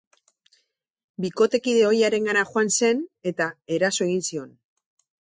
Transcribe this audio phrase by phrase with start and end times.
[1.25, 4.53] Bikotekide ohiarengana joan zen, eta eraso egin zion.